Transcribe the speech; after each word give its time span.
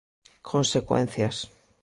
Consecuencias. 0.51 1.35